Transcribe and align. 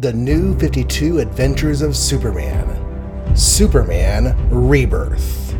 The 0.00 0.14
New 0.14 0.58
52 0.58 1.18
Adventures 1.18 1.82
of 1.82 1.94
Superman. 1.94 3.36
Superman 3.36 4.34
Rebirth. 4.48 5.59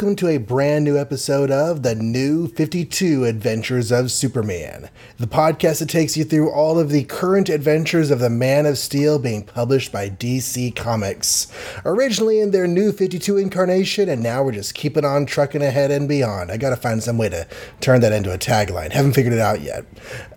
Welcome 0.00 0.16
to 0.16 0.28
a 0.28 0.38
brand 0.38 0.82
new 0.82 0.96
episode 0.96 1.50
of 1.50 1.82
The 1.82 1.94
New 1.94 2.48
52 2.48 3.26
Adventures 3.26 3.92
of 3.92 4.10
Superman, 4.10 4.88
the 5.18 5.26
podcast 5.26 5.80
that 5.80 5.90
takes 5.90 6.16
you 6.16 6.24
through 6.24 6.50
all 6.50 6.78
of 6.78 6.88
the 6.88 7.04
current 7.04 7.50
adventures 7.50 8.10
of 8.10 8.18
the 8.18 8.30
Man 8.30 8.64
of 8.64 8.78
Steel 8.78 9.18
being 9.18 9.42
published 9.42 9.92
by 9.92 10.08
DC 10.08 10.74
Comics. 10.74 11.52
Originally 11.84 12.40
in 12.40 12.50
their 12.50 12.66
New 12.66 12.92
52 12.92 13.36
incarnation, 13.36 14.08
and 14.08 14.22
now 14.22 14.42
we're 14.42 14.52
just 14.52 14.74
keeping 14.74 15.04
on 15.04 15.26
trucking 15.26 15.60
ahead 15.60 15.90
and 15.90 16.08
beyond. 16.08 16.50
I 16.50 16.56
gotta 16.56 16.76
find 16.76 17.02
some 17.02 17.18
way 17.18 17.28
to 17.28 17.46
turn 17.82 18.00
that 18.00 18.14
into 18.14 18.32
a 18.32 18.38
tagline. 18.38 18.92
Haven't 18.92 19.12
figured 19.12 19.34
it 19.34 19.38
out 19.38 19.60
yet. 19.60 19.84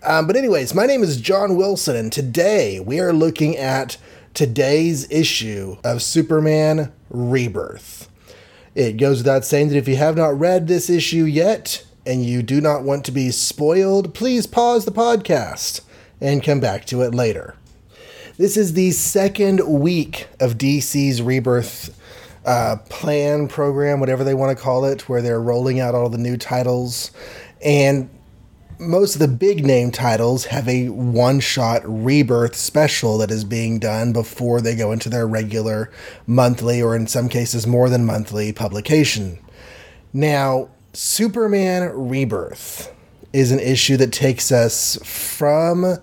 Um, 0.02 0.26
but, 0.26 0.36
anyways, 0.36 0.74
my 0.74 0.84
name 0.84 1.02
is 1.02 1.18
John 1.18 1.56
Wilson, 1.56 1.96
and 1.96 2.12
today 2.12 2.80
we 2.80 3.00
are 3.00 3.14
looking 3.14 3.56
at 3.56 3.96
today's 4.34 5.10
issue 5.10 5.78
of 5.82 6.02
Superman 6.02 6.92
Rebirth. 7.08 8.10
It 8.74 8.96
goes 8.96 9.18
without 9.18 9.44
saying 9.44 9.68
that 9.68 9.76
if 9.76 9.86
you 9.86 9.96
have 9.96 10.16
not 10.16 10.38
read 10.38 10.66
this 10.66 10.90
issue 10.90 11.24
yet 11.24 11.84
and 12.04 12.24
you 12.24 12.42
do 12.42 12.60
not 12.60 12.82
want 12.82 13.04
to 13.04 13.12
be 13.12 13.30
spoiled, 13.30 14.14
please 14.14 14.46
pause 14.46 14.84
the 14.84 14.90
podcast 14.90 15.80
and 16.20 16.42
come 16.42 16.60
back 16.60 16.84
to 16.86 17.02
it 17.02 17.14
later. 17.14 17.54
This 18.36 18.56
is 18.56 18.72
the 18.72 18.90
second 18.90 19.60
week 19.68 20.26
of 20.40 20.58
DC's 20.58 21.22
Rebirth 21.22 21.96
uh, 22.44 22.76
plan 22.88 23.46
program, 23.46 24.00
whatever 24.00 24.24
they 24.24 24.34
want 24.34 24.56
to 24.56 24.62
call 24.62 24.84
it, 24.84 25.08
where 25.08 25.22
they're 25.22 25.40
rolling 25.40 25.78
out 25.78 25.94
all 25.94 26.08
the 26.08 26.18
new 26.18 26.36
titles. 26.36 27.12
And 27.64 28.10
most 28.78 29.14
of 29.14 29.20
the 29.20 29.28
big 29.28 29.64
name 29.64 29.90
titles 29.90 30.46
have 30.46 30.68
a 30.68 30.88
one 30.88 31.40
shot 31.40 31.82
rebirth 31.84 32.56
special 32.56 33.18
that 33.18 33.30
is 33.30 33.44
being 33.44 33.78
done 33.78 34.12
before 34.12 34.60
they 34.60 34.74
go 34.74 34.92
into 34.92 35.08
their 35.08 35.26
regular 35.26 35.90
monthly, 36.26 36.82
or 36.82 36.96
in 36.96 37.06
some 37.06 37.28
cases 37.28 37.66
more 37.66 37.88
than 37.88 38.04
monthly, 38.04 38.52
publication. 38.52 39.38
Now, 40.12 40.70
Superman 40.92 41.90
Rebirth 41.92 42.92
is 43.32 43.50
an 43.50 43.58
issue 43.58 43.96
that 43.96 44.12
takes 44.12 44.52
us 44.52 44.96
from 45.02 45.98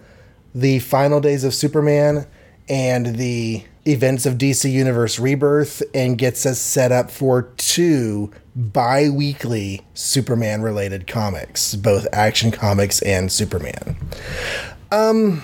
the 0.54 0.80
final 0.80 1.22
days 1.22 1.44
of 1.44 1.54
Superman 1.54 2.28
and 2.68 3.16
the 3.16 3.64
events 3.88 4.26
of 4.26 4.38
DC 4.38 4.72
Universe 4.72 5.20
Rebirth 5.20 5.82
and 5.94 6.18
gets 6.18 6.46
us 6.46 6.60
set 6.60 6.92
up 6.92 7.10
for 7.10 7.44
two 7.58 8.32
bi 8.56 9.10
weekly 9.10 9.82
Superman 9.94 10.62
related 10.62 11.08
comics, 11.08 11.76
both 11.76 12.08
action 12.14 12.52
comics 12.52 13.02
and 13.02 13.32
Superman. 13.32 13.96
Um, 14.92 15.44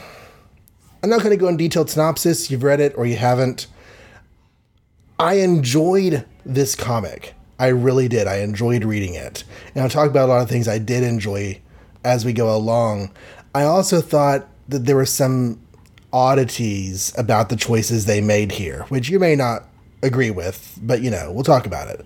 I'm 1.01 1.09
not 1.09 1.19
going 1.19 1.31
to 1.31 1.38
go 1.38 1.47
in 1.47 1.57
detailed 1.57 1.89
synopsis. 1.89 2.51
You've 2.51 2.63
read 2.63 2.79
it 2.79 2.94
or 2.97 3.06
you 3.06 3.16
haven't. 3.16 3.67
I 5.19 5.35
enjoyed 5.35 6.25
this 6.45 6.75
comic. 6.75 7.34
I 7.59 7.67
really 7.67 8.07
did. 8.07 8.28
I 8.28 8.38
enjoyed 8.40 8.84
reading 8.84 9.16
it. 9.16 9.44
And 9.73 9.84
I'll 9.84 9.90
talk 9.90 10.09
about 10.09 10.29
a 10.29 10.31
lot 10.31 10.41
of 10.41 10.50
things 10.50 10.67
I 10.67 10.78
did 10.78 11.03
enjoy 11.03 11.59
as 12.03 12.23
we 12.23 12.34
go 12.34 12.56
along. 12.56 13.11
I 13.56 13.63
also 13.63 14.01
thought 14.01 14.47
that 14.67 14.85
there 14.85 14.95
were 14.95 15.06
some 15.06 15.59
oddities 16.17 17.13
about 17.16 17.50
the 17.50 17.55
choices 17.55 18.05
they 18.05 18.22
made 18.22 18.53
here, 18.53 18.85
which 18.89 19.07
you 19.07 19.19
may 19.19 19.35
not 19.35 19.66
agree 20.01 20.31
with, 20.31 20.79
but 20.81 21.03
you 21.03 21.11
know, 21.11 21.31
we'll 21.31 21.44
talk 21.44 21.67
about 21.67 21.88
it. 21.88 22.03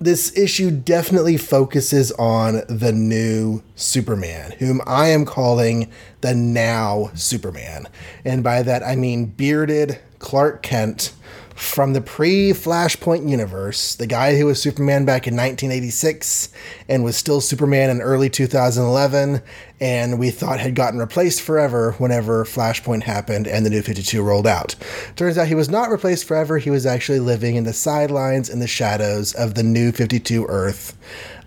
This 0.00 0.34
issue 0.34 0.70
definitely 0.70 1.36
focuses 1.36 2.10
on 2.12 2.62
the 2.70 2.90
new 2.90 3.62
Superman, 3.74 4.52
whom 4.52 4.80
I 4.86 5.08
am 5.08 5.26
calling 5.26 5.90
the 6.22 6.34
now 6.34 7.10
Superman. 7.14 7.86
And 8.24 8.42
by 8.42 8.62
that 8.62 8.82
I 8.82 8.96
mean 8.96 9.26
bearded 9.26 9.98
Clark 10.20 10.62
Kent 10.62 11.12
from 11.60 11.92
the 11.92 12.00
pre 12.00 12.50
Flashpoint 12.50 13.28
universe, 13.28 13.94
the 13.94 14.06
guy 14.06 14.36
who 14.36 14.46
was 14.46 14.60
Superman 14.60 15.04
back 15.04 15.26
in 15.28 15.34
1986 15.34 16.48
and 16.88 17.04
was 17.04 17.16
still 17.16 17.40
Superman 17.40 17.90
in 17.90 18.00
early 18.00 18.30
2011, 18.30 19.42
and 19.78 20.18
we 20.18 20.30
thought 20.30 20.58
had 20.58 20.74
gotten 20.74 20.98
replaced 20.98 21.42
forever 21.42 21.92
whenever 21.98 22.44
Flashpoint 22.44 23.02
happened 23.02 23.46
and 23.46 23.64
the 23.64 23.70
New 23.70 23.82
52 23.82 24.22
rolled 24.22 24.46
out. 24.46 24.74
Turns 25.16 25.36
out 25.36 25.48
he 25.48 25.54
was 25.54 25.68
not 25.68 25.90
replaced 25.90 26.26
forever, 26.26 26.58
he 26.58 26.70
was 26.70 26.86
actually 26.86 27.20
living 27.20 27.56
in 27.56 27.64
the 27.64 27.72
sidelines 27.74 28.48
and 28.48 28.62
the 28.62 28.66
shadows 28.66 29.34
of 29.34 29.54
the 29.54 29.62
New 29.62 29.92
52 29.92 30.46
Earth. 30.46 30.96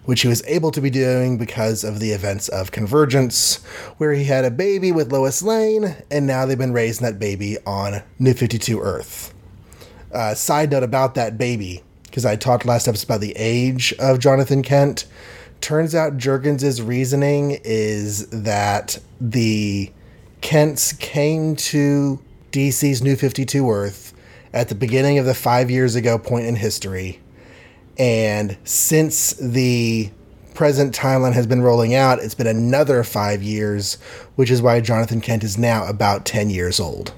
Which 0.05 0.23
he 0.23 0.27
was 0.27 0.43
able 0.47 0.71
to 0.71 0.81
be 0.81 0.89
doing 0.89 1.37
because 1.37 1.85
of 1.85 2.01
the 2.01 2.11
events 2.11 2.49
of 2.49 2.73
Convergence, 2.73 3.63
where 3.97 4.11
he 4.11 4.25
had 4.25 4.43
a 4.43 4.51
baby 4.51 4.91
with 4.91 5.13
Lois 5.13 5.41
Lane, 5.41 5.95
and 6.11 6.27
now 6.27 6.45
they've 6.45 6.57
been 6.57 6.73
raising 6.73 7.05
that 7.05 7.19
baby 7.19 7.57
on 7.65 8.03
New 8.19 8.33
52 8.33 8.81
Earth. 8.81 9.33
Uh, 10.13 10.35
side 10.35 10.71
note 10.71 10.83
about 10.83 11.15
that 11.15 11.37
baby, 11.37 11.81
because 12.03 12.25
I 12.25 12.35
talked 12.35 12.65
last 12.65 12.87
episode 12.87 13.05
about 13.05 13.21
the 13.21 13.33
age 13.35 13.93
of 13.99 14.19
Jonathan 14.19 14.61
Kent. 14.61 15.05
Turns 15.59 15.95
out 15.95 16.17
Jurgens' 16.17 16.85
reasoning 16.85 17.59
is 17.63 18.27
that 18.27 18.99
the 19.19 19.91
Kents 20.41 20.93
came 20.93 21.55
to 21.55 22.21
DC's 22.51 23.01
New 23.01 23.15
52 23.15 23.69
Earth 23.69 24.13
at 24.53 24.69
the 24.69 24.75
beginning 24.75 25.17
of 25.17 25.25
the 25.25 25.33
five 25.33 25.71
years 25.71 25.95
ago 25.95 26.17
point 26.19 26.45
in 26.45 26.55
history. 26.55 27.19
And 27.97 28.57
since 28.63 29.33
the 29.33 30.11
present 30.53 30.95
timeline 30.95 31.33
has 31.33 31.47
been 31.47 31.61
rolling 31.61 31.95
out, 31.95 32.19
it's 32.19 32.35
been 32.35 32.47
another 32.47 33.03
five 33.03 33.41
years, 33.41 33.95
which 34.35 34.51
is 34.51 34.61
why 34.61 34.81
Jonathan 34.81 35.21
Kent 35.21 35.43
is 35.43 35.57
now 35.57 35.87
about 35.87 36.25
10 36.25 36.49
years 36.49 36.79
old. 36.79 37.13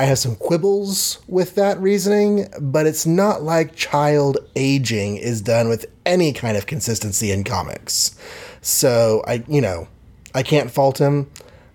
I 0.00 0.04
have 0.04 0.18
some 0.18 0.34
quibbles 0.34 1.18
with 1.28 1.56
that 1.56 1.78
reasoning, 1.78 2.46
but 2.58 2.86
it's 2.86 3.04
not 3.04 3.42
like 3.42 3.76
child 3.76 4.38
aging 4.56 5.18
is 5.18 5.42
done 5.42 5.68
with 5.68 5.84
any 6.06 6.32
kind 6.32 6.56
of 6.56 6.64
consistency 6.64 7.30
in 7.30 7.44
comics. 7.44 8.18
So 8.62 9.22
I, 9.26 9.44
you 9.46 9.60
know, 9.60 9.88
I 10.34 10.42
can't 10.42 10.70
fault 10.70 10.96
him. 10.96 11.30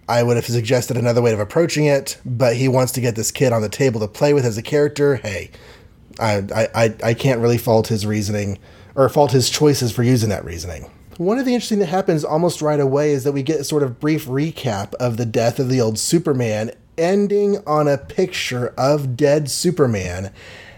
I 0.09 0.23
would 0.23 0.37
have 0.37 0.47
suggested 0.47 0.97
another 0.97 1.21
way 1.21 1.33
of 1.33 1.39
approaching 1.39 1.85
it, 1.85 2.19
but 2.25 2.55
he 2.55 2.67
wants 2.67 2.91
to 2.93 3.01
get 3.01 3.15
this 3.15 3.29
kid 3.29 3.53
on 3.53 3.61
the 3.61 3.69
table 3.69 3.99
to 3.99 4.07
play 4.07 4.33
with 4.33 4.43
as 4.43 4.57
a 4.57 4.63
character. 4.63 5.17
Hey, 5.17 5.51
I, 6.19 6.67
I, 6.73 6.95
I 7.03 7.13
can't 7.13 7.41
really 7.41 7.59
fault 7.59 7.89
his 7.89 8.07
reasoning 8.07 8.57
or 8.95 9.07
fault 9.07 9.33
his 9.33 9.51
choices 9.51 9.91
for 9.91 10.01
using 10.01 10.29
that 10.29 10.43
reasoning. 10.43 10.89
One 11.17 11.37
of 11.37 11.45
the 11.45 11.53
interesting 11.53 11.77
that 11.79 11.89
happens 11.89 12.25
almost 12.25 12.63
right 12.63 12.79
away 12.79 13.11
is 13.11 13.23
that 13.23 13.33
we 13.33 13.43
get 13.43 13.59
a 13.59 13.63
sort 13.63 13.83
of 13.83 13.99
brief 13.99 14.25
recap 14.25 14.95
of 14.95 15.17
the 15.17 15.27
death 15.27 15.59
of 15.59 15.69
the 15.69 15.79
old 15.79 15.99
Superman 15.99 16.71
ending 16.97 17.57
on 17.65 17.87
a 17.87 17.97
picture 17.97 18.73
of 18.77 19.15
dead 19.15 19.49
Superman 19.49 20.31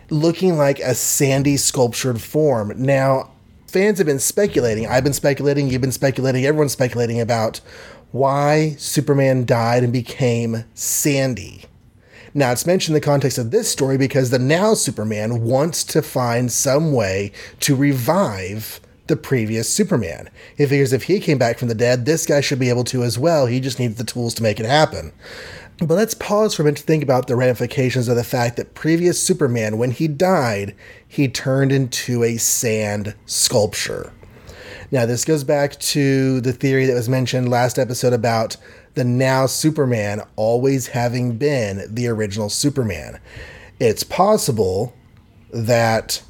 looking 0.10 0.58
like 0.58 0.80
a 0.80 0.96
sandy 0.96 1.58
sculptured 1.58 2.22
form. 2.22 2.74
Now, 2.78 3.32
fans 3.68 3.98
have 3.98 4.08
been 4.08 4.20
speculating. 4.20 4.88
I've 4.88 5.04
been 5.04 5.14
speculating, 5.14 5.70
you've 5.70 5.82
been 5.82 5.92
speculating, 5.92 6.46
everyone's 6.46 6.72
speculating 6.72 7.20
about 7.20 7.60
why 8.12 8.76
Superman 8.78 9.46
died 9.46 9.84
and 9.84 9.92
became 9.92 10.64
sandy. 10.74 11.66
Now, 12.34 12.52
it's 12.52 12.66
mentioned 12.66 12.96
in 12.96 13.02
the 13.02 13.06
context 13.06 13.38
of 13.38 13.52
this 13.52 13.70
story 13.70 13.98
because 13.98 14.30
the 14.30 14.40
now 14.40 14.74
Superman 14.74 15.42
wants 15.44 15.84
to 15.86 16.02
find 16.02 16.52
some 16.52 16.94
way 16.94 17.32
to 17.62 17.76
revive 17.76 18.80
the 19.08 19.16
previous 19.16 19.70
Superman. 19.70 20.30
He 20.58 20.66
figures 20.66 20.94
if 20.94 21.04
he 21.04 21.20
came 21.20 21.38
back 21.38 21.58
from 21.58 21.68
the 21.68 21.76
dead, 21.76 22.06
this 22.06 22.26
guy 22.26 22.42
should 22.42 22.60
be 22.60 22.70
able 22.70 22.84
to 22.86 23.04
as 23.04 23.18
well. 23.18 23.46
He 23.46 23.60
just 23.60 23.80
needs 23.80 23.96
the 23.96 24.04
tools 24.04 24.34
to 24.36 24.44
make 24.44 24.60
it 24.60 24.66
happen. 24.66 25.12
But 25.80 25.96
let's 25.96 26.16
pause 26.16 26.56
for 26.56 26.64
a 26.64 26.66
minute 26.66 26.78
to 26.78 26.84
think 26.84 27.04
about 27.04 27.28
the 27.28 27.36
ramifications 27.36 28.08
of 28.08 28.16
the 28.16 28.24
fact 28.24 28.58
that 28.58 28.74
previous 28.74 29.22
Superman, 29.22 29.78
when 29.78 29.92
he 29.92 30.08
died, 30.08 30.76
he 31.08 31.28
turned 31.28 31.72
into 31.72 32.24
a 32.24 32.38
sand 32.38 33.14
sculpture. 33.28 34.12
Now, 34.90 35.06
this 35.06 35.26
goes 35.26 35.44
back 35.44 35.78
to 35.80 36.42
the 36.42 36.54
theory 36.54 36.86
that 36.86 36.94
was 36.96 37.10
mentioned 37.10 37.50
last 37.50 37.78
episode 37.78 38.14
about 38.14 38.58
the 38.96 39.04
now 39.04 39.46
Superman 39.46 40.22
always 40.36 40.88
having 40.88 41.38
been 41.38 41.84
the 41.94 42.08
original 42.08 42.50
Superman. 42.50 43.20
it's 43.80 44.04
possible 44.04 44.96
that 45.52 46.24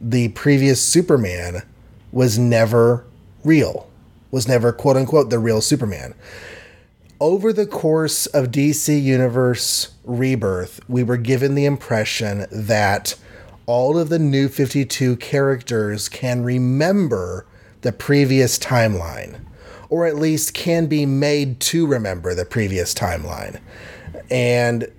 the 0.00 0.28
previous 0.28 0.80
Superman 0.80 1.62
was 2.12 2.38
never 2.38 3.04
real, 3.42 3.88
was 4.30 4.46
never 4.46 4.72
quote 4.72 4.96
unquote 4.96 5.30
the 5.30 5.38
real 5.38 5.60
Superman. 5.60 6.14
Over 7.18 7.52
the 7.52 7.66
course 7.66 8.26
of 8.26 8.50
DC 8.50 9.00
Universe 9.00 9.92
Rebirth, 10.04 10.80
we 10.88 11.02
were 11.02 11.16
given 11.16 11.54
the 11.54 11.64
impression 11.64 12.46
that 12.50 13.14
all 13.66 13.96
of 13.96 14.08
the 14.08 14.18
new 14.18 14.48
52 14.48 15.16
characters 15.16 16.08
can 16.08 16.42
remember 16.42 17.46
the 17.82 17.92
previous 17.92 18.58
timeline, 18.58 19.40
or 19.88 20.06
at 20.06 20.16
least 20.16 20.54
can 20.54 20.86
be 20.86 21.06
made 21.06 21.60
to 21.60 21.86
remember 21.86 22.34
the 22.34 22.44
previous 22.44 22.92
timeline. 22.92 23.60
And 24.30 24.90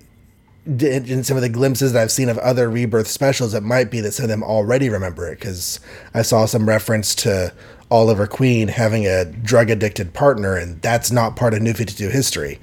in 0.65 1.23
some 1.23 1.35
of 1.35 1.43
the 1.43 1.49
glimpses 1.49 1.91
that 1.91 2.01
I've 2.01 2.11
seen 2.11 2.29
of 2.29 2.37
other 2.37 2.69
rebirth 2.69 3.07
specials, 3.07 3.53
it 3.53 3.63
might 3.63 3.91
be 3.91 3.99
that 4.01 4.13
some 4.13 4.23
of 4.23 4.29
them 4.29 4.43
already 4.43 4.89
remember 4.89 5.27
it 5.27 5.39
because 5.39 5.79
I 6.13 6.21
saw 6.21 6.45
some 6.45 6.67
reference 6.67 7.13
to 7.15 7.53
Oliver 7.91 8.27
Queen 8.27 8.69
having 8.69 9.05
a 9.05 9.25
drug 9.25 9.69
addicted 9.69 10.13
partner, 10.13 10.55
and 10.55 10.81
that's 10.81 11.11
not 11.11 11.35
part 11.35 11.53
of 11.53 11.61
New 11.61 11.73
52 11.73 12.09
history. 12.09 12.59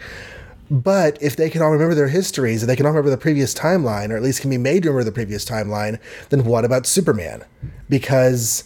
But 0.70 1.20
if 1.20 1.36
they 1.36 1.50
can 1.50 1.62
all 1.62 1.70
remember 1.70 1.94
their 1.94 2.08
histories 2.08 2.62
and 2.62 2.70
they 2.70 2.76
can 2.76 2.86
all 2.86 2.92
remember 2.92 3.10
the 3.10 3.18
previous 3.18 3.52
timeline, 3.52 4.10
or 4.10 4.16
at 4.16 4.22
least 4.22 4.40
can 4.40 4.50
be 4.50 4.58
made 4.58 4.84
to 4.84 4.88
remember 4.88 5.04
the 5.04 5.12
previous 5.12 5.44
timeline, 5.44 5.98
then 6.30 6.44
what 6.44 6.64
about 6.64 6.86
Superman? 6.86 7.44
Because 7.88 8.64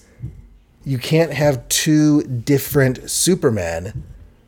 you 0.85 0.99
can't 0.99 1.33
have 1.33 1.67
two 1.69 2.23
different 2.23 3.11
Supermen 3.11 4.05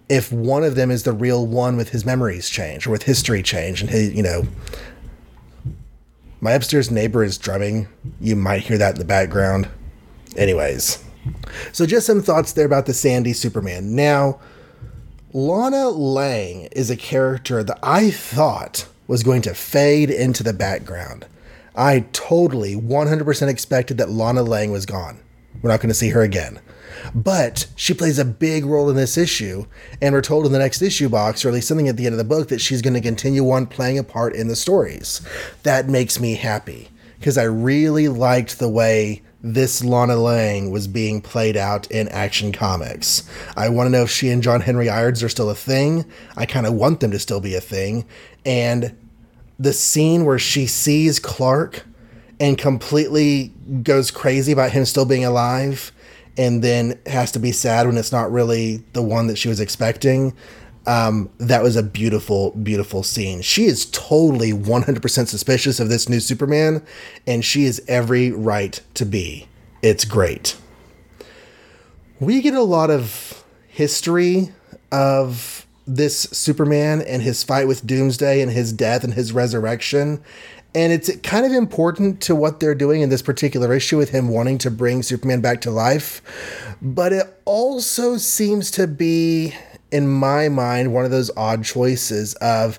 if 0.09 0.31
one 0.33 0.63
of 0.63 0.75
them 0.75 0.91
is 0.91 1.03
the 1.03 1.13
real 1.13 1.47
one 1.47 1.77
with 1.77 1.91
his 1.91 2.05
memories 2.05 2.49
change 2.49 2.87
or 2.87 2.91
with 2.91 3.05
history 3.05 3.43
change 3.43 3.81
and 3.81 3.91
he 3.91 4.09
you 4.11 4.23
know 4.23 4.47
my 6.41 6.53
upstairs 6.53 6.91
neighbor 6.91 7.25
is 7.25 7.39
drumming 7.39 7.89
you 8.21 8.37
might 8.37 8.63
hear 8.63 8.79
that 8.79 8.95
in 8.95 8.99
the 8.99 9.05
background. 9.05 9.69
Anyways. 10.37 11.03
So 11.73 11.87
just 11.87 12.07
some 12.07 12.23
thoughts 12.23 12.53
there 12.53 12.67
about 12.67 12.87
the 12.87 12.95
sandy 12.95 13.33
superman. 13.33 13.97
Now 13.97 14.39
lana 15.33 15.89
lang 15.89 16.69
is 16.73 16.89
a 16.89 16.97
character 16.97 17.63
that 17.63 17.79
i 17.83 18.11
thought 18.11 18.87
was 19.07 19.23
going 19.23 19.43
to 19.43 19.55
fade 19.55 20.11
into 20.11 20.43
the 20.43 20.53
background. 20.53 21.27
I 21.75 22.07
totally 22.13 22.75
100% 22.75 23.49
expected 23.49 23.99
that 23.99 24.09
lana 24.09 24.43
lang 24.43 24.71
was 24.71 24.87
gone 24.87 25.19
we're 25.63 25.71
not 25.71 25.81
going 25.81 25.89
to 25.89 25.95
see 25.95 26.11
her 26.11 26.23
again 26.23 26.61
but 27.15 27.67
she 27.77 27.95
plays 27.95 28.19
a 28.19 28.25
big 28.25 28.65
role 28.65 28.91
in 28.91 28.97
this 28.97 29.17
issue, 29.17 29.67
and 30.01 30.15
we're 30.15 30.21
told 30.21 30.47
in 30.47 30.53
the 30.53 30.59
next 30.59 30.83
issue 30.83 31.09
box, 31.09 31.45
or 31.45 31.49
at 31.49 31.55
least 31.55 31.69
something 31.69 31.89
at 31.89 31.97
the 31.97 32.07
end 32.07 32.13
of 32.13 32.19
the 32.19 32.25
book, 32.25 32.49
that 32.49 32.61
she's 32.61 32.83
going 32.83 32.95
to 32.95 33.01
continue 33.01 33.49
on 33.51 33.67
playing 33.67 33.99
a 33.99 34.05
part 34.05 34.35
in 34.35 34.49
the 34.49 34.57
stories. 34.57 35.21
That 35.63 35.89
makes 35.89 36.21
me 36.21 36.35
happy 36.35 36.89
because 37.19 37.39
I 37.39 37.45
really 37.45 38.09
liked 38.09 38.59
the 38.59 38.69
way 38.69 39.23
this 39.43 39.85
Lana 39.85 40.17
Lang 40.17 40.71
was 40.71 40.89
being 40.89 41.21
played 41.21 41.57
out 41.57 41.91
in 41.91 42.09
Action 42.09 42.53
Comics. 42.53 43.29
I 43.57 43.69
want 43.69 43.87
to 43.87 43.91
know 43.91 44.03
if 44.03 44.11
she 44.11 44.31
and 44.31 44.43
John 44.43 44.61
Henry 44.61 44.89
Irons 44.89 45.23
are 45.23 45.29
still 45.29 45.51
a 45.51 45.55
thing. 45.55 46.05
I 46.37 46.47
kind 46.47 46.67
of 46.67 46.75
want 46.75 47.01
them 47.01 47.13
to 47.13 47.19
still 47.19 47.41
be 47.41 47.55
a 47.55 47.61
thing. 47.61 48.07
And 48.45 48.97
the 49.59 49.73
scene 49.73 50.25
where 50.25 50.39
she 50.39 50.67
sees 50.67 51.19
Clark 51.19 51.87
and 52.39 52.59
completely 52.59 53.53
goes 53.83 54.11
crazy 54.11 54.53
about 54.53 54.73
him 54.73 54.85
still 54.85 55.05
being 55.05 55.25
alive 55.25 55.93
and 56.37 56.63
then 56.63 56.99
has 57.07 57.33
to 57.33 57.39
be 57.39 57.53
sad 57.53 57.87
when 57.87 57.97
it's 57.97 58.13
not 58.13 58.31
really 58.31 58.85
the 58.93 59.03
one 59.03 59.27
that 59.27 59.37
she 59.37 59.49
was 59.49 59.61
expecting. 59.61 60.35
Um, 60.87 61.31
that 61.39 61.63
was 61.63 61.75
a 61.75 61.83
beautiful, 61.83 62.53
beautiful 62.53 63.03
scene. 63.03 63.41
She 63.43 63.65
is 63.65 63.87
totally 63.87 64.53
100% 64.53 65.27
suspicious 65.27 65.81
of 65.81 65.89
this 65.89 66.09
new 66.09 66.21
Superman, 66.21 66.85
and 67.27 67.45
she 67.45 67.65
is 67.65 67.83
every 67.89 68.31
right 68.31 68.81
to 68.95 69.05
be. 69.05 69.49
It's 69.83 70.05
great. 70.05 70.57
We 72.21 72.41
get 72.41 72.55
a 72.55 72.63
lot 72.63 72.91
of 72.91 73.45
history 73.67 74.53
of 74.93 75.67
this 75.87 76.23
Superman 76.33 77.03
and 77.03 77.23
his 77.23 77.43
fight 77.43 77.69
with 77.69 77.87
Doomsday 77.87 78.41
and 78.41 78.51
his 78.51 78.73
death 78.73 79.05
and 79.05 79.15
his 79.15 79.33
resurrection 79.33 80.23
and 80.77 80.93
it's 80.93 81.11
kind 81.21 81.47
of 81.47 81.53
important 81.53 82.21
to 82.21 82.37
what 82.37 82.61
they're 82.61 82.75
doing 82.75 83.01
in 83.01 83.09
this 83.09 83.23
particular 83.23 83.73
issue 83.73 83.97
with 83.97 84.11
him 84.11 84.29
wanting 84.29 84.59
to 84.59 84.71
bring 84.71 85.03
Superman 85.03 85.41
back 85.41 85.63
to 85.63 85.71
life. 85.71 86.21
But 86.83 87.15
it 87.15 87.41
also 87.47 88.19
seems 88.19 88.71
to 88.73 88.87
be, 88.87 89.55
in 89.91 90.07
my 90.07 90.51
mind, 90.51 90.93
one 90.93 91.07
of 91.07 91.11
those 91.11 91.31
odd 91.35 91.65
choices 91.65 92.35
of, 92.35 92.79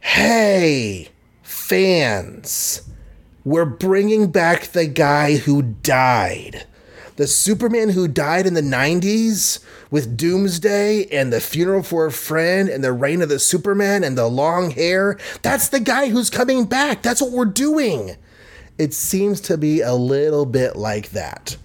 hey, 0.00 1.08
fans, 1.44 2.82
we're 3.44 3.64
bringing 3.64 4.32
back 4.32 4.72
the 4.72 4.88
guy 4.88 5.36
who 5.36 5.62
died 5.62 6.66
the 7.16 7.26
Superman 7.26 7.90
who 7.90 8.08
died 8.08 8.46
in 8.46 8.54
the 8.54 8.60
90s 8.60 9.64
with 9.90 10.16
Doomsday 10.16 11.06
and 11.06 11.32
the 11.32 11.40
funeral 11.40 11.82
for 11.82 12.06
a 12.06 12.12
friend 12.12 12.68
and 12.68 12.84
the 12.84 12.92
reign 12.92 13.22
of 13.22 13.28
the 13.28 13.38
Superman 13.38 14.04
and 14.04 14.16
the 14.16 14.26
long 14.26 14.70
hair, 14.70 15.18
that's 15.42 15.68
the 15.68 15.80
guy 15.80 16.08
who's 16.08 16.30
coming 16.30 16.64
back. 16.64 17.02
That's 17.02 17.22
what 17.22 17.32
we're 17.32 17.46
doing. 17.46 18.16
It 18.78 18.92
seems 18.92 19.40
to 19.42 19.56
be 19.56 19.80
a 19.80 19.94
little 19.94 20.44
bit 20.44 20.76
like 20.76 21.10
that. 21.10 21.56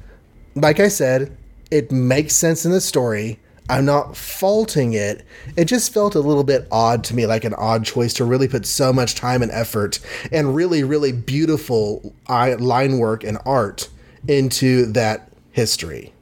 Like 0.56 0.80
I 0.80 0.88
said, 0.88 1.36
it 1.70 1.92
makes 1.92 2.36
sense 2.36 2.66
in 2.66 2.72
the 2.72 2.82
story. 2.82 3.40
I'm 3.70 3.86
not 3.86 4.18
faulting 4.18 4.94
it. 4.94 5.26
It 5.56 5.66
just 5.66 5.94
felt 5.94 6.16
a 6.16 6.20
little 6.20 6.44
bit 6.44 6.68
odd 6.72 7.06
to 7.06 7.16
me, 7.16 7.26
like 7.26 7.46
an 7.46 7.54
odd 7.54 7.86
choice 7.86 8.14
to 8.16 8.26
really 8.26 8.48
put 8.48 8.66
so 8.66 8.92
much 8.92 9.16
time 9.16 9.42
and 9.42 9.52
effort 9.52 10.00
and 10.32 10.56
really, 10.56 10.84
really 10.84 11.14
beautiful 11.14 12.14
uh, 12.28 12.58
line 12.60 12.98
work 12.98 13.24
and 13.24 13.38
art 13.46 13.88
into 14.28 14.86
that 14.88 15.31
history. 15.52 16.14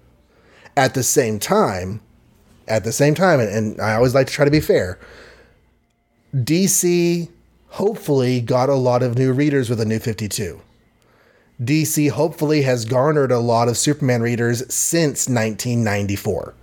At 0.75 0.93
the 0.93 1.03
same 1.03 1.39
time, 1.39 2.01
at 2.67 2.83
the 2.83 2.91
same 2.91 3.15
time, 3.15 3.39
and, 3.39 3.49
and 3.49 3.81
I 3.81 3.95
always 3.95 4.15
like 4.15 4.27
to 4.27 4.33
try 4.33 4.45
to 4.45 4.51
be 4.51 4.59
fair, 4.59 4.99
DC 6.35 7.29
hopefully 7.69 8.41
got 8.41 8.69
a 8.69 8.75
lot 8.75 9.03
of 9.03 9.17
new 9.17 9.33
readers 9.33 9.69
with 9.69 9.79
a 9.79 9.85
new 9.85 9.99
52. 9.99 10.61
DC 11.61 12.09
hopefully 12.09 12.61
has 12.61 12.85
garnered 12.85 13.31
a 13.31 13.39
lot 13.39 13.67
of 13.67 13.77
Superman 13.77 14.21
readers 14.21 14.73
since 14.73 15.27
1994. 15.27 16.53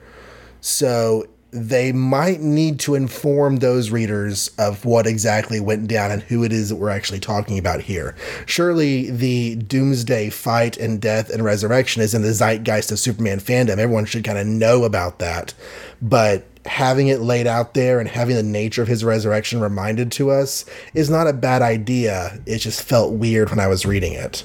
So 0.61 1.27
they 1.51 1.93
might 1.93 2.41
need 2.41 2.79
to 2.81 2.95
inform 2.95 3.57
those 3.57 3.91
readers 3.91 4.51
of 4.59 4.85
what 4.85 5.07
exactly 5.07 5.61
went 5.61 5.89
down 5.89 6.11
and 6.11 6.23
who 6.23 6.45
it 6.45 6.53
is 6.53 6.69
that 6.69 6.77
we're 6.77 6.91
actually 6.91 7.21
talking 7.21 7.59
about 7.59 7.81
here. 7.81 8.15
Surely 8.47 9.11
the 9.11 9.57
Doomsday 9.57 10.31
fight 10.31 10.77
and 10.77 11.01
death 11.01 11.31
and 11.31 11.45
resurrection 11.45 12.03
is 12.03 12.15
in 12.15 12.23
the 12.23 12.33
zeitgeist 12.33 12.91
of 12.91 12.99
Superman 12.99 13.39
fandom. 13.39 13.79
Everyone 13.79 14.05
should 14.05 14.25
kind 14.25 14.39
of 14.39 14.47
know 14.47 14.85
about 14.85 15.19
that. 15.21 15.55
But 16.03 16.47
having 16.67 17.09
it 17.09 17.21
laid 17.21 17.47
out 17.47 17.75
there 17.75 18.01
and 18.01 18.09
having 18.09 18.37
the 18.37 18.43
nature 18.43 18.83
of 18.83 18.89
his 18.89 19.05
resurrection 19.05 19.61
reminded 19.61 20.11
to 20.13 20.31
us 20.31 20.65
is 20.95 21.09
not 21.09 21.29
a 21.29 21.33
bad 21.33 21.63
idea. 21.63 22.39
It 22.45 22.59
just 22.59 22.83
felt 22.83 23.15
weird 23.15 23.51
when 23.51 23.61
I 23.61 23.69
was 23.69 23.87
reading 23.87 24.13
it. 24.13 24.45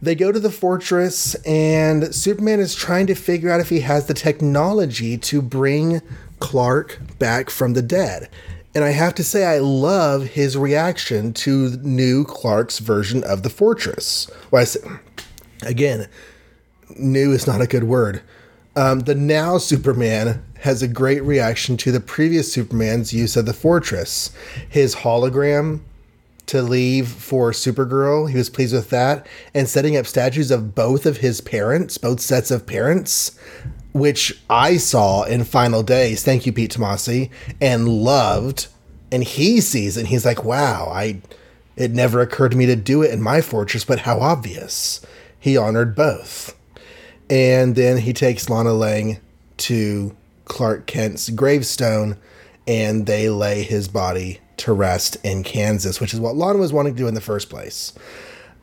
They 0.00 0.14
go 0.14 0.30
to 0.30 0.38
the 0.38 0.50
fortress, 0.50 1.34
and 1.44 2.14
Superman 2.14 2.60
is 2.60 2.74
trying 2.74 3.08
to 3.08 3.14
figure 3.14 3.50
out 3.50 3.60
if 3.60 3.68
he 3.68 3.80
has 3.80 4.06
the 4.06 4.14
technology 4.14 5.18
to 5.18 5.42
bring 5.42 6.00
Clark 6.38 7.00
back 7.18 7.50
from 7.50 7.74
the 7.74 7.82
dead. 7.82 8.28
And 8.74 8.84
I 8.84 8.90
have 8.90 9.14
to 9.16 9.24
say, 9.24 9.44
I 9.44 9.58
love 9.58 10.24
his 10.24 10.56
reaction 10.56 11.32
to 11.34 11.70
new 11.82 12.24
Clark's 12.24 12.78
version 12.78 13.24
of 13.24 13.42
the 13.42 13.50
fortress. 13.50 14.30
Well, 14.50 14.62
I 14.62 14.64
say, 14.66 14.80
again, 15.62 16.06
new 16.96 17.32
is 17.32 17.46
not 17.46 17.60
a 17.60 17.66
good 17.66 17.84
word. 17.84 18.22
Um, 18.76 19.00
the 19.00 19.16
now 19.16 19.58
Superman 19.58 20.44
has 20.60 20.82
a 20.82 20.88
great 20.88 21.22
reaction 21.24 21.76
to 21.78 21.90
the 21.90 21.98
previous 21.98 22.52
Superman's 22.52 23.12
use 23.12 23.36
of 23.36 23.46
the 23.46 23.52
fortress. 23.52 24.30
His 24.68 24.94
hologram 24.94 25.80
to 26.48 26.62
leave 26.62 27.08
for 27.08 27.52
Supergirl. 27.52 28.28
He 28.28 28.36
was 28.36 28.50
pleased 28.50 28.74
with 28.74 28.90
that. 28.90 29.26
And 29.54 29.68
setting 29.68 29.96
up 29.96 30.06
statues 30.06 30.50
of 30.50 30.74
both 30.74 31.06
of 31.06 31.18
his 31.18 31.40
parents, 31.40 31.98
both 31.98 32.20
sets 32.20 32.50
of 32.50 32.66
parents, 32.66 33.38
which 33.92 34.38
I 34.50 34.76
saw 34.76 35.24
in 35.24 35.44
Final 35.44 35.82
Days. 35.82 36.22
Thank 36.24 36.46
you, 36.46 36.52
Pete 36.52 36.72
Tomasi, 36.72 37.30
and 37.60 37.88
loved. 37.88 38.68
And 39.12 39.22
he 39.22 39.60
sees 39.60 39.96
it 39.96 40.00
and 40.00 40.08
he's 40.08 40.24
like, 40.24 40.44
wow, 40.44 40.90
I 40.92 41.22
it 41.76 41.92
never 41.92 42.20
occurred 42.20 42.50
to 42.50 42.56
me 42.56 42.66
to 42.66 42.76
do 42.76 43.02
it 43.02 43.12
in 43.12 43.22
my 43.22 43.40
fortress, 43.40 43.84
but 43.84 44.00
how 44.00 44.18
obvious. 44.18 45.00
He 45.38 45.56
honored 45.56 45.94
both. 45.94 46.56
And 47.30 47.76
then 47.76 47.98
he 47.98 48.12
takes 48.12 48.50
Lana 48.50 48.72
Lang 48.72 49.20
to 49.58 50.16
Clark 50.46 50.86
Kent's 50.86 51.28
gravestone 51.30 52.16
and 52.66 53.06
they 53.06 53.28
lay 53.28 53.62
his 53.62 53.86
body 53.86 54.40
to 54.58 54.72
rest 54.72 55.16
in 55.24 55.42
Kansas, 55.42 56.00
which 56.00 56.14
is 56.14 56.20
what 56.20 56.36
Lana 56.36 56.58
was 56.58 56.72
wanting 56.72 56.94
to 56.94 56.98
do 56.98 57.08
in 57.08 57.14
the 57.14 57.20
first 57.20 57.50
place. 57.50 57.92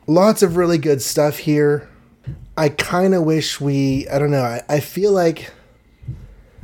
Lots 0.06 0.42
of 0.42 0.56
really 0.56 0.78
good 0.78 1.02
stuff 1.02 1.38
here. 1.38 1.88
I 2.56 2.68
kind 2.70 3.14
of 3.14 3.24
wish 3.24 3.60
we, 3.60 4.08
I 4.08 4.18
don't 4.18 4.30
know, 4.30 4.42
I, 4.42 4.62
I 4.68 4.80
feel 4.80 5.12
like. 5.12 5.52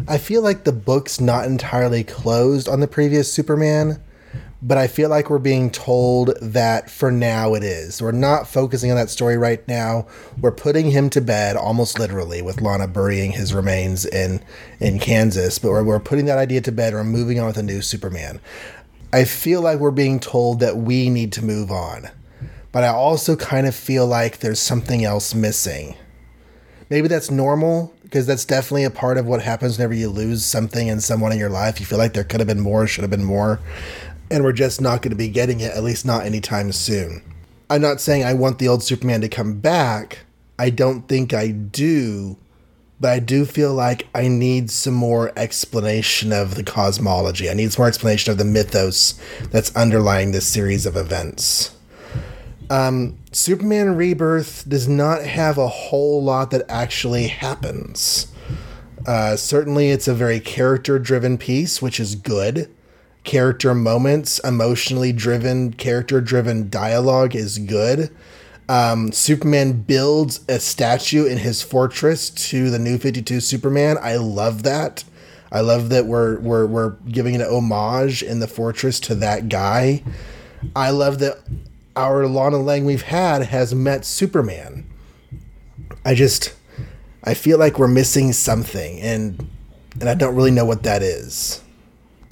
I 0.08 0.18
feel 0.18 0.42
like 0.42 0.64
the 0.64 0.72
book's 0.72 1.20
not 1.20 1.44
entirely 1.44 2.02
closed 2.02 2.68
on 2.68 2.80
the 2.80 2.88
previous 2.88 3.32
Superman, 3.32 4.02
but 4.60 4.76
I 4.76 4.88
feel 4.88 5.08
like 5.08 5.30
we're 5.30 5.38
being 5.38 5.70
told 5.70 6.36
that 6.40 6.90
for 6.90 7.12
now 7.12 7.54
it 7.54 7.62
is. 7.62 8.02
We're 8.02 8.10
not 8.10 8.48
focusing 8.48 8.90
on 8.90 8.96
that 8.96 9.10
story 9.10 9.36
right 9.36 9.66
now. 9.68 10.08
We're 10.40 10.50
putting 10.50 10.90
him 10.90 11.08
to 11.10 11.20
bed 11.20 11.56
almost 11.56 12.00
literally 12.00 12.42
with 12.42 12.60
Lana 12.60 12.88
burying 12.88 13.32
his 13.32 13.54
remains 13.54 14.04
in 14.04 14.42
in 14.80 14.98
Kansas, 14.98 15.58
but 15.60 15.70
we're, 15.70 15.84
we're 15.84 16.00
putting 16.00 16.24
that 16.24 16.38
idea 16.38 16.60
to 16.62 16.72
bed. 16.72 16.94
We're 16.94 17.04
moving 17.04 17.38
on 17.38 17.46
with 17.46 17.58
a 17.58 17.62
new 17.62 17.82
Superman. 17.82 18.40
I 19.12 19.24
feel 19.24 19.60
like 19.60 19.78
we're 19.78 19.90
being 19.90 20.20
told 20.20 20.60
that 20.60 20.76
we 20.76 21.10
need 21.10 21.32
to 21.32 21.44
move 21.44 21.70
on, 21.70 22.08
but 22.70 22.84
I 22.84 22.88
also 22.88 23.36
kind 23.36 23.66
of 23.66 23.74
feel 23.74 24.06
like 24.06 24.38
there's 24.38 24.60
something 24.60 25.04
else 25.04 25.34
missing. 25.34 25.96
Maybe 26.88 27.08
that's 27.08 27.30
normal 27.30 27.94
because 28.02 28.26
that's 28.26 28.44
definitely 28.44 28.84
a 28.84 28.90
part 28.90 29.18
of 29.18 29.26
what 29.26 29.42
happens 29.42 29.78
whenever 29.78 29.94
you 29.94 30.08
lose 30.08 30.44
something 30.44 30.88
and 30.90 31.02
someone 31.02 31.32
in 31.32 31.38
your 31.38 31.50
life. 31.50 31.80
You 31.80 31.86
feel 31.86 31.98
like 31.98 32.12
there 32.12 32.24
could 32.24 32.40
have 32.40 32.46
been 32.46 32.60
more, 32.60 32.86
should 32.86 33.02
have 33.02 33.10
been 33.10 33.24
more 33.24 33.60
and 34.32 34.42
we're 34.42 34.52
just 34.52 34.80
not 34.80 35.02
going 35.02 35.10
to 35.10 35.16
be 35.16 35.28
getting 35.28 35.60
it, 35.60 35.72
at 35.72 35.84
least 35.84 36.06
not 36.06 36.24
anytime 36.24 36.72
soon. 36.72 37.22
I'm 37.68 37.82
not 37.82 38.00
saying 38.00 38.24
I 38.24 38.32
want 38.32 38.58
the 38.58 38.66
old 38.66 38.82
Superman 38.82 39.20
to 39.20 39.28
come 39.28 39.60
back. 39.60 40.20
I 40.58 40.70
don't 40.70 41.06
think 41.06 41.34
I 41.34 41.48
do, 41.48 42.38
but 43.02 43.10
I 43.10 43.18
do 43.18 43.44
feel 43.44 43.74
like 43.74 44.06
I 44.14 44.28
need 44.28 44.70
some 44.70 44.94
more 44.94 45.32
explanation 45.36 46.32
of 46.32 46.54
the 46.54 46.62
cosmology. 46.62 47.50
I 47.50 47.54
need 47.54 47.72
some 47.72 47.82
more 47.82 47.88
explanation 47.88 48.30
of 48.30 48.38
the 48.38 48.44
mythos 48.44 49.18
that's 49.50 49.74
underlying 49.74 50.30
this 50.30 50.46
series 50.46 50.86
of 50.86 50.96
events. 50.96 51.76
Um, 52.70 53.18
Superman 53.32 53.96
Rebirth 53.96 54.64
does 54.68 54.86
not 54.86 55.24
have 55.24 55.58
a 55.58 55.66
whole 55.66 56.22
lot 56.22 56.52
that 56.52 56.64
actually 56.68 57.26
happens. 57.26 58.28
Uh, 59.04 59.34
certainly, 59.34 59.90
it's 59.90 60.06
a 60.06 60.14
very 60.14 60.38
character 60.38 61.00
driven 61.00 61.36
piece, 61.36 61.82
which 61.82 61.98
is 61.98 62.14
good 62.14 62.70
character 63.24 63.74
moments, 63.74 64.38
emotionally 64.40 65.12
driven, 65.12 65.72
character 65.72 66.20
driven 66.20 66.68
dialogue 66.68 67.34
is 67.34 67.58
good. 67.58 68.10
Um, 68.68 69.12
Superman 69.12 69.82
builds 69.82 70.44
a 70.48 70.58
statue 70.58 71.26
in 71.26 71.38
his 71.38 71.62
fortress 71.62 72.30
to 72.30 72.70
the 72.70 72.78
new 72.78 72.98
52 72.98 73.40
Superman. 73.40 73.98
I 74.00 74.16
love 74.16 74.62
that. 74.62 75.04
I 75.50 75.60
love 75.60 75.90
that 75.90 76.06
we're, 76.06 76.38
we're, 76.40 76.66
we're 76.66 76.90
giving 77.08 77.34
an 77.34 77.42
homage 77.42 78.22
in 78.22 78.40
the 78.40 78.48
fortress 78.48 78.98
to 79.00 79.14
that 79.16 79.48
guy. 79.48 80.02
I 80.74 80.90
love 80.90 81.18
that 81.18 81.38
our 81.94 82.26
Lana 82.26 82.56
Lang 82.56 82.84
we've 82.86 83.02
had 83.02 83.42
has 83.42 83.74
met 83.74 84.04
Superman. 84.04 84.88
I 86.04 86.14
just, 86.14 86.54
I 87.24 87.34
feel 87.34 87.58
like 87.58 87.78
we're 87.78 87.88
missing 87.88 88.32
something 88.32 88.98
and, 89.00 89.46
and 90.00 90.08
I 90.08 90.14
don't 90.14 90.34
really 90.34 90.50
know 90.50 90.64
what 90.64 90.84
that 90.84 91.02
is. 91.02 91.62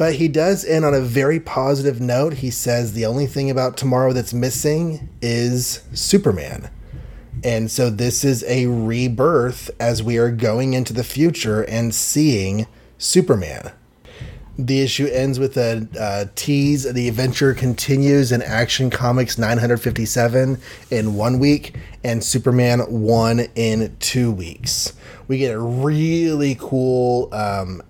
But 0.01 0.15
he 0.15 0.29
does 0.29 0.65
end 0.65 0.87
on 0.87 0.95
a 0.95 1.03
very 1.03 1.39
positive 1.39 2.01
note. 2.01 2.33
He 2.33 2.51
says 2.51 2.95
the 2.95 3.05
only 3.05 3.27
thing 3.27 3.51
about 3.51 3.77
tomorrow 3.77 4.15
that's 4.15 4.33
missing 4.33 5.11
is 5.21 5.83
Superman. 5.93 6.71
And 7.45 7.71
so 7.71 7.91
this 7.91 8.25
is 8.25 8.43
a 8.45 8.65
rebirth 8.65 9.71
as 9.79 10.03
we 10.03 10.17
are 10.17 10.31
going 10.31 10.73
into 10.73 10.95
the 10.95 11.05
future 11.05 11.65
and 11.65 11.95
seeing 11.95 12.67
Superman. 12.97 13.73
The 14.59 14.81
issue 14.81 15.07
ends 15.07 15.39
with 15.39 15.59
a 15.59 15.87
uh, 16.01 16.33
tease. 16.35 16.91
The 16.91 17.07
adventure 17.07 17.53
continues 17.53 18.33
in 18.33 18.41
Action 18.41 18.89
Comics 18.89 19.37
957 19.37 20.59
in 20.91 21.15
one 21.15 21.39
week 21.39 21.77
and 22.03 22.25
Superman 22.25 22.81
1 22.81 23.41
in 23.55 23.95
two 24.01 24.33
weeks. 24.33 24.95
We 25.29 25.37
get 25.37 25.55
a 25.55 25.61
really 25.61 26.57
cool 26.59 27.29
um, 27.35 27.83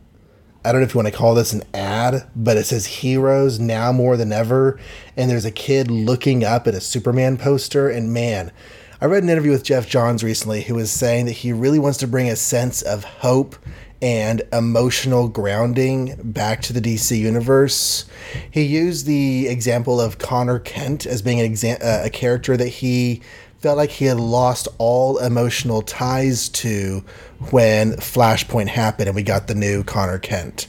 I 0.64 0.72
don't 0.72 0.82
know 0.82 0.86
if 0.86 0.94
you 0.94 0.98
want 0.98 1.08
to 1.08 1.16
call 1.16 1.34
this 1.34 1.54
an 1.54 1.62
ad, 1.72 2.28
but 2.36 2.58
it 2.58 2.66
says 2.66 2.84
heroes 2.84 3.58
now 3.58 3.92
more 3.92 4.18
than 4.18 4.30
ever. 4.30 4.78
And 5.16 5.30
there's 5.30 5.46
a 5.46 5.50
kid 5.50 5.90
looking 5.90 6.44
up 6.44 6.66
at 6.66 6.74
a 6.74 6.80
Superman 6.80 7.38
poster. 7.38 7.88
And 7.88 8.12
man, 8.12 8.52
I 9.00 9.06
read 9.06 9.22
an 9.22 9.30
interview 9.30 9.52
with 9.52 9.64
Geoff 9.64 9.88
Johns 9.88 10.22
recently 10.22 10.62
who 10.62 10.74
was 10.74 10.90
saying 10.90 11.24
that 11.26 11.32
he 11.32 11.54
really 11.54 11.78
wants 11.78 11.96
to 11.98 12.06
bring 12.06 12.28
a 12.28 12.36
sense 12.36 12.82
of 12.82 13.04
hope 13.04 13.56
and 14.02 14.42
emotional 14.52 15.28
grounding 15.28 16.16
back 16.22 16.60
to 16.62 16.74
the 16.74 16.80
DC 16.80 17.18
universe. 17.18 18.04
He 18.50 18.62
used 18.62 19.06
the 19.06 19.48
example 19.48 19.98
of 19.98 20.18
Conner 20.18 20.58
Kent 20.58 21.06
as 21.06 21.22
being 21.22 21.40
an 21.40 21.50
exa- 21.50 21.82
uh, 21.82 22.04
a 22.04 22.10
character 22.10 22.56
that 22.58 22.68
he 22.68 23.22
felt 23.60 23.76
like 23.76 23.90
he 23.90 24.06
had 24.06 24.18
lost 24.18 24.68
all 24.78 25.18
emotional 25.18 25.82
ties 25.82 26.48
to 26.48 27.04
when 27.50 27.92
Flashpoint 27.92 28.68
happened 28.68 29.08
and 29.08 29.14
we 29.14 29.22
got 29.22 29.48
the 29.48 29.54
new 29.54 29.84
Conner 29.84 30.18
Kent. 30.18 30.66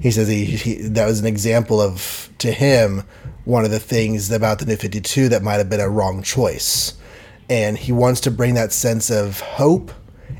He 0.00 0.10
says 0.10 0.28
he, 0.28 0.44
he 0.44 0.74
that 0.88 1.06
was 1.06 1.20
an 1.20 1.26
example 1.26 1.80
of 1.80 2.28
to 2.38 2.52
him 2.52 3.02
one 3.44 3.64
of 3.64 3.70
the 3.70 3.80
things 3.80 4.30
about 4.30 4.58
the 4.58 4.66
New 4.66 4.76
52 4.76 5.28
that 5.30 5.42
might 5.42 5.54
have 5.54 5.70
been 5.70 5.80
a 5.80 5.88
wrong 5.88 6.22
choice. 6.22 6.94
And 7.48 7.78
he 7.78 7.92
wants 7.92 8.20
to 8.22 8.30
bring 8.30 8.54
that 8.54 8.72
sense 8.72 9.10
of 9.10 9.40
hope 9.40 9.92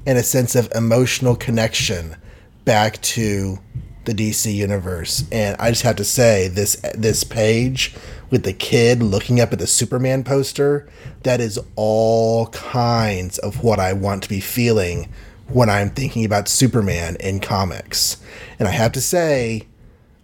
and 0.06 0.18
a 0.18 0.22
sense 0.22 0.54
of 0.54 0.70
emotional 0.74 1.36
connection 1.36 2.16
back 2.64 3.00
to 3.02 3.58
the 4.04 4.14
DC 4.14 4.52
universe. 4.52 5.24
And 5.30 5.56
I 5.58 5.70
just 5.70 5.82
have 5.82 5.96
to 5.96 6.04
say 6.04 6.48
this 6.48 6.76
this 6.94 7.24
page 7.24 7.94
with 8.30 8.44
the 8.44 8.52
kid 8.52 9.02
looking 9.02 9.40
up 9.40 9.52
at 9.52 9.58
the 9.58 9.66
Superman 9.66 10.24
poster, 10.24 10.88
that 11.22 11.40
is 11.40 11.58
all 11.76 12.48
kinds 12.48 13.38
of 13.38 13.62
what 13.62 13.78
I 13.78 13.92
want 13.92 14.22
to 14.24 14.28
be 14.28 14.40
feeling 14.40 15.08
when 15.48 15.68
I'm 15.70 15.90
thinking 15.90 16.24
about 16.24 16.48
Superman 16.48 17.16
in 17.20 17.40
comics. 17.40 18.16
And 18.58 18.66
I 18.66 18.72
have 18.72 18.92
to 18.92 19.00
say, 19.00 19.66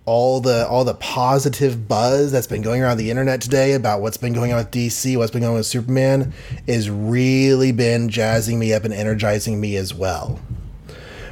all 0.06 0.40
the 0.40 0.66
all 0.66 0.84
the 0.84 0.94
positive 0.94 1.86
buzz 1.86 2.32
that's 2.32 2.48
been 2.48 2.62
going 2.62 2.82
around 2.82 2.96
the 2.96 3.10
internet 3.10 3.40
today 3.40 3.74
about 3.74 4.00
what's 4.00 4.16
been 4.16 4.32
going 4.32 4.50
on 4.50 4.58
with 4.58 4.70
DC, 4.72 5.16
what's 5.16 5.30
been 5.30 5.42
going 5.42 5.52
on 5.52 5.58
with 5.58 5.66
Superman, 5.66 6.32
is 6.66 6.90
really 6.90 7.70
been 7.70 8.08
jazzing 8.08 8.58
me 8.58 8.72
up 8.72 8.84
and 8.84 8.92
energizing 8.92 9.60
me 9.60 9.76
as 9.76 9.94
well. 9.94 10.40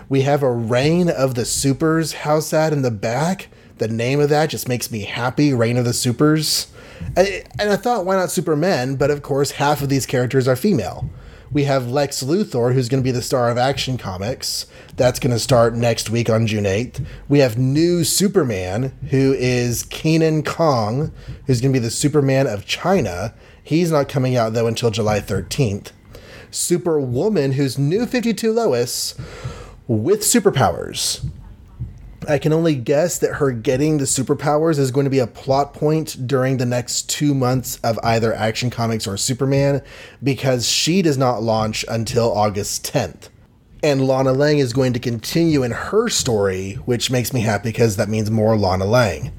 We 0.09 0.23
have 0.23 0.43
a 0.43 0.50
Reign 0.50 1.11
of 1.11 1.35
the 1.35 1.45
Supers 1.45 2.12
house 2.12 2.55
ad 2.55 2.73
in 2.73 2.83
the 2.83 2.91
back. 2.91 3.49
The 3.77 3.88
name 3.88 4.21
of 4.21 4.31
that 4.31 4.50
just 4.50 4.69
makes 4.69 4.91
me 4.91 5.00
happy. 5.03 5.53
Reign 5.53 5.77
of 5.77 5.85
the 5.85 5.93
Supers. 5.93 6.69
And 7.17 7.45
I 7.59 7.77
thought, 7.77 8.07
why 8.07 8.17
not 8.17 8.31
Superman? 8.31 8.97
But 8.97 9.11
of 9.11 9.23
course, 9.23 9.53
half 9.53 9.83
of 9.83 9.88
these 9.88 10.07
characters 10.07 10.49
are 10.49 10.57
female. 10.57 11.11
We 11.53 11.65
have 11.65 11.91
Lex 11.91 12.23
Luthor, 12.23 12.75
who's 12.75 12.88
going 12.88 13.03
to 13.03 13.07
be 13.07 13.12
the 13.12 13.23
star 13.23 13.50
of 13.50 13.57
Action 13.57 13.97
Comics. 13.97 14.67
That's 14.97 15.19
going 15.19 15.33
to 15.33 15.38
start 15.38 15.75
next 15.75 16.11
week 16.11 16.29
on 16.29 16.47
June 16.47 16.65
8th. 16.65 17.07
We 17.29 17.38
have 17.38 17.57
new 17.57 18.05
Superman, 18.05 18.93
who 19.11 19.35
is 19.35 19.83
Kenan 19.85 20.43
Kong, 20.43 21.12
who's 21.47 21.61
going 21.61 21.73
to 21.73 21.79
be 21.81 21.85
the 21.85 21.91
Superman 21.91 22.47
of 22.47 22.67
China. 22.67 23.35
He's 23.62 23.91
not 23.91 24.09
coming 24.09 24.37
out, 24.37 24.55
though, 24.55 24.67
until 24.67 24.91
July 24.91 25.21
13th. 25.21 25.93
Superwoman, 26.50 27.53
who's 27.53 27.79
new 27.79 28.07
52 28.07 28.53
Lois 28.53 29.15
with 29.88 30.21
superpowers. 30.21 31.26
I 32.28 32.38
can 32.38 32.52
only 32.52 32.75
guess 32.75 33.18
that 33.21 33.35
her 33.35 33.52
getting 33.52 33.97
the 33.97 34.04
superpowers 34.04 34.78
is 34.78 34.90
going 34.90 35.04
to 35.04 35.11
be 35.11 35.18
a 35.18 35.26
plot 35.26 35.73
point 35.73 36.26
during 36.26 36.59
the 36.59 36.66
next 36.66 37.09
two 37.09 37.35
months 37.35 37.78
of 37.83 37.99
either 38.02 38.35
Action 38.35 38.68
Comics 38.68 39.07
or 39.07 39.16
Superman 39.16 39.83
because 40.23 40.68
she 40.68 41.00
does 41.00 41.16
not 41.16 41.42
launch 41.42 41.87
until 41.88 42.30
August 42.30 42.85
10th. 42.92 43.30
And 43.83 44.07
Lana 44.07 44.33
Lang 44.33 44.59
is 44.59 44.73
going 44.75 44.92
to 44.92 44.99
continue 44.99 45.62
in 45.62 45.71
her 45.71 46.09
story, 46.11 46.75
which 46.85 47.11
makes 47.11 47.33
me 47.33 47.40
happy 47.40 47.71
because 47.71 47.97
that 47.97 48.09
means 48.09 48.30
more 48.30 48.59
Lana 48.59 48.85
Lang. 48.85 49.33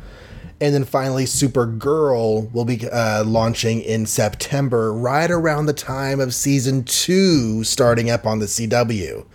And 0.61 0.73
then 0.73 0.83
finally, 0.83 1.25
Supergirl 1.25 2.51
will 2.51 2.65
be 2.65 2.89
uh, 2.89 3.23
launching 3.23 3.81
in 3.81 4.05
September, 4.05 4.93
right 4.93 5.29
around 5.29 5.67
the 5.67 5.73
time 5.73 6.19
of 6.19 6.33
season 6.33 6.83
two 6.83 7.63
starting 7.63 8.09
up 8.09 8.25
on 8.25 8.39
the 8.39 8.45
CW. 8.45 9.25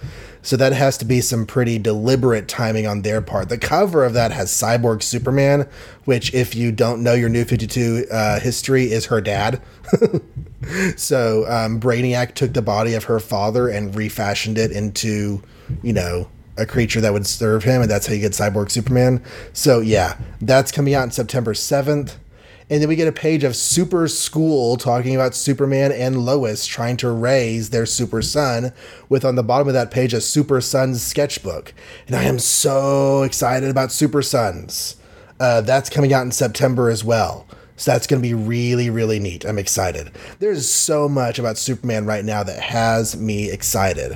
So 0.44 0.58
that 0.58 0.74
has 0.74 0.98
to 0.98 1.06
be 1.06 1.22
some 1.22 1.46
pretty 1.46 1.78
deliberate 1.78 2.48
timing 2.48 2.86
on 2.86 3.00
their 3.00 3.22
part. 3.22 3.48
The 3.48 3.56
cover 3.56 4.04
of 4.04 4.12
that 4.12 4.30
has 4.30 4.50
Cyborg 4.50 5.02
Superman, 5.02 5.66
which, 6.04 6.34
if 6.34 6.54
you 6.54 6.70
don't 6.70 7.02
know 7.02 7.14
your 7.14 7.30
New 7.30 7.44
52 7.44 8.06
uh, 8.12 8.40
history, 8.40 8.92
is 8.92 9.06
her 9.06 9.22
dad. 9.22 9.62
so 10.96 11.46
um, 11.48 11.80
Brainiac 11.80 12.34
took 12.34 12.52
the 12.52 12.60
body 12.60 12.92
of 12.92 13.04
her 13.04 13.20
father 13.20 13.68
and 13.68 13.96
refashioned 13.96 14.58
it 14.58 14.70
into, 14.70 15.42
you 15.82 15.94
know, 15.94 16.28
a 16.58 16.66
creature 16.66 17.00
that 17.00 17.14
would 17.14 17.26
serve 17.26 17.64
him, 17.64 17.80
and 17.80 17.90
that's 17.90 18.06
how 18.06 18.12
you 18.12 18.20
get 18.20 18.32
Cyborg 18.32 18.70
Superman. 18.70 19.24
So 19.54 19.80
yeah, 19.80 20.18
that's 20.42 20.70
coming 20.70 20.94
out 20.94 21.04
on 21.04 21.10
September 21.10 21.54
7th. 21.54 22.16
And 22.70 22.80
then 22.80 22.88
we 22.88 22.96
get 22.96 23.08
a 23.08 23.12
page 23.12 23.44
of 23.44 23.56
Super 23.56 24.08
School 24.08 24.76
talking 24.76 25.14
about 25.14 25.34
Superman 25.34 25.92
and 25.92 26.24
Lois 26.24 26.64
trying 26.66 26.96
to 26.98 27.10
raise 27.10 27.70
their 27.70 27.84
super 27.84 28.22
son, 28.22 28.72
with 29.08 29.24
on 29.24 29.34
the 29.34 29.42
bottom 29.42 29.68
of 29.68 29.74
that 29.74 29.90
page 29.90 30.14
a 30.14 30.20
Super 30.20 30.60
Sons 30.60 31.02
sketchbook. 31.02 31.74
And 32.06 32.16
I 32.16 32.24
am 32.24 32.38
so 32.38 33.22
excited 33.22 33.68
about 33.68 33.92
Super 33.92 34.22
Sons. 34.22 34.96
Uh, 35.38 35.60
that's 35.60 35.90
coming 35.90 36.12
out 36.14 36.22
in 36.22 36.32
September 36.32 36.88
as 36.88 37.04
well. 37.04 37.46
So 37.76 37.90
that's 37.90 38.06
going 38.06 38.22
to 38.22 38.28
be 38.28 38.34
really, 38.34 38.88
really 38.88 39.18
neat. 39.18 39.44
I'm 39.44 39.58
excited. 39.58 40.12
There's 40.38 40.68
so 40.70 41.08
much 41.08 41.40
about 41.40 41.58
Superman 41.58 42.06
right 42.06 42.24
now 42.24 42.44
that 42.44 42.60
has 42.60 43.16
me 43.16 43.50
excited. 43.50 44.12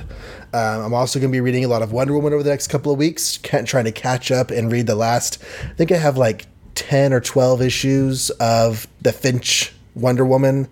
Um, 0.53 0.81
I'm 0.81 0.93
also 0.93 1.19
going 1.19 1.29
to 1.31 1.35
be 1.35 1.41
reading 1.41 1.65
a 1.65 1.67
lot 1.67 1.81
of 1.81 1.91
Wonder 1.91 2.13
Woman 2.13 2.33
over 2.33 2.41
the 2.41 2.49
next 2.49 2.67
couple 2.67 2.91
of 2.91 2.97
weeks, 2.97 3.37
trying 3.37 3.83
to 3.83 3.91
catch 3.91 4.31
up 4.31 4.49
and 4.49 4.71
read 4.71 4.87
the 4.87 4.95
last. 4.95 5.43
I 5.63 5.73
think 5.73 5.91
I 5.91 5.97
have 5.97 6.17
like 6.17 6.47
10 6.79 7.11
or 7.11 7.19
12 7.19 7.61
issues 7.61 8.29
of 8.31 8.87
the 9.01 9.11
Finch 9.11 9.73
Wonder 9.95 10.25
Woman. 10.25 10.67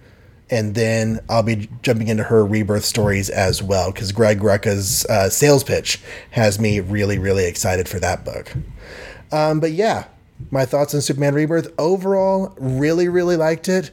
And 0.50 0.74
then 0.74 1.20
I'll 1.30 1.44
be 1.44 1.70
jumping 1.82 2.08
into 2.08 2.24
her 2.24 2.46
rebirth 2.46 2.86
stories 2.86 3.30
as 3.30 3.62
well 3.62 3.92
because 3.92 4.14
Greg 4.14 4.40
Rucka's 4.40 5.06
uh, 5.08 5.30
sales 5.30 5.66
pitch 5.66 6.00
has 6.32 6.58
me 6.58 6.80
really, 6.80 7.20
really 7.20 7.46
excited 7.46 7.90
for 7.90 8.00
that 8.00 8.24
book. 8.24 8.54
Um, 9.34 9.60
but 9.60 9.74
yeah, 9.74 10.06
my 10.52 10.66
thoughts 10.66 10.94
on 10.94 11.02
Superman 11.02 11.34
Rebirth. 11.34 11.74
Overall, 11.78 12.56
really, 12.60 13.10
really 13.10 13.36
liked 13.36 13.68
it. 13.68 13.92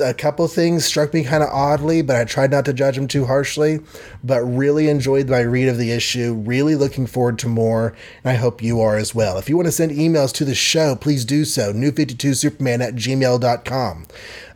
A 0.00 0.14
couple 0.14 0.46
things 0.48 0.84
struck 0.84 1.12
me 1.12 1.24
kind 1.24 1.42
of 1.42 1.50
oddly, 1.50 2.02
but 2.02 2.16
I 2.16 2.24
tried 2.24 2.50
not 2.50 2.64
to 2.66 2.72
judge 2.72 2.96
them 2.96 3.08
too 3.08 3.26
harshly. 3.26 3.80
But 4.22 4.42
really 4.42 4.88
enjoyed 4.88 5.28
my 5.28 5.40
read 5.40 5.68
of 5.68 5.78
the 5.78 5.90
issue. 5.90 6.34
Really 6.34 6.74
looking 6.74 7.06
forward 7.06 7.38
to 7.40 7.48
more, 7.48 7.94
and 8.22 8.30
I 8.30 8.34
hope 8.34 8.62
you 8.62 8.80
are 8.80 8.96
as 8.96 9.14
well. 9.14 9.36
If 9.36 9.48
you 9.48 9.56
want 9.56 9.66
to 9.66 9.72
send 9.72 9.92
emails 9.92 10.32
to 10.34 10.44
the 10.44 10.54
show, 10.54 10.96
please 10.96 11.24
do 11.24 11.44
so. 11.44 11.72
New52superman 11.72 12.80
at 12.80 12.94
gmail.com. 12.94 14.06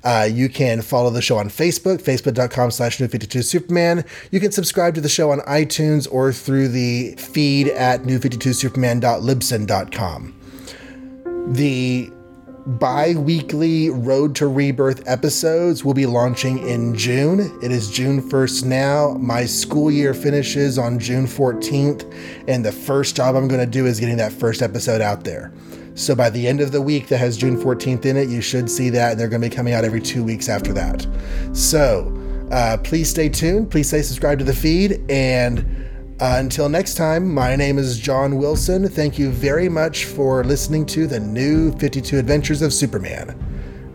Uh, 0.05 0.29
you 0.31 0.49
can 0.49 0.81
follow 0.81 1.11
the 1.11 1.21
show 1.21 1.39
on 1.39 1.49
Facebook, 1.49 2.01
facebook.com 2.01 2.71
slash 2.71 2.99
new52superman. 2.99 4.07
You 4.31 4.39
can 4.39 4.53
subscribe 4.53 4.95
to 4.95 5.01
the 5.01 5.09
show 5.09 5.33
on 5.33 5.41
iTunes 5.41 6.07
or 6.11 6.33
through 6.33 6.69
the 6.69 7.17
feed 7.17 7.67
at 7.69 8.05
new52superman.libsyn.com. 8.05 10.38
The 11.47 12.13
bi 12.67 13.15
weekly 13.15 13.89
Road 13.89 14.35
to 14.37 14.47
Rebirth 14.47 15.03
episodes 15.07 15.85
will 15.85 15.95
be 15.95 16.05
launching 16.05 16.59
in 16.69 16.95
June. 16.95 17.59
It 17.63 17.73
is 17.73 17.91
June 17.91 18.21
1st 18.21 18.65
now. 18.67 19.15
My 19.15 19.47
school 19.47 19.91
year 19.91 20.13
finishes 20.13 20.79
on 20.79 20.99
June 20.99 21.27
14th, 21.27 22.13
and 22.47 22.65
the 22.65 22.73
first 22.73 23.17
job 23.17 23.37
I'm 23.37 23.49
going 23.49 23.61
to 23.61 23.67
do 23.71 23.87
is 23.87 23.99
getting 23.99 24.19
that 24.19 24.33
first 24.33 24.61
episode 24.61 25.01
out 25.01 25.25
there. 25.25 25.53
So 25.95 26.15
by 26.15 26.29
the 26.29 26.47
end 26.47 26.61
of 26.61 26.71
the 26.71 26.83
week 26.83 27.09
that 27.09 27.19
has 27.19 27.37
June 27.37 27.57
14th 27.57 28.05
in 28.05 28.17
it, 28.17 28.29
you 28.29 28.43
should 28.43 28.71
see 28.71 28.91
that, 28.91 29.17
they're 29.17 29.29
going 29.29 29.41
to 29.41 29.49
be 29.49 29.55
coming 29.55 29.73
out 29.73 29.85
every 29.85 30.03
two 30.03 30.23
weeks 30.23 30.49
after 30.49 30.73
that. 30.75 31.07
So 31.55 32.15
uh, 32.51 32.77
please 32.79 33.09
stay 33.09 33.29
tuned. 33.29 33.71
Please 33.71 33.89
stay 33.89 34.03
subscribed 34.03 34.41
to 34.41 34.45
the 34.45 34.55
feed, 34.55 35.03
and 35.11 35.88
uh, 36.21 36.37
until 36.39 36.69
next 36.69 36.95
time, 36.95 37.33
my 37.33 37.55
name 37.55 37.79
is 37.79 37.99
John 37.99 38.39
Wilson. 38.39 38.89
Thank 38.89 39.19
you 39.19 39.31
very 39.31 39.69
much 39.69 40.07
for 40.07 40.43
listening 40.43 40.85
to 40.87 41.07
the 41.07 41.21
new 41.21 41.71
52 41.79 42.19
Adventures 42.19 42.61
of 42.61 42.73
Superman. 42.73 43.37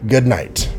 Good 0.08 0.26
night. 0.26 0.70